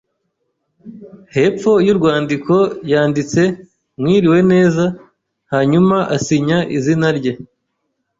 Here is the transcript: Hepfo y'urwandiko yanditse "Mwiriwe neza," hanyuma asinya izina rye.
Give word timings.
Hepfo 1.35 1.71
y'urwandiko 1.85 2.55
yanditse 2.91 3.41
"Mwiriwe 3.99 4.39
neza," 4.51 4.83
hanyuma 5.53 5.97
asinya 6.15 6.57
izina 6.77 7.07
rye. 7.17 7.33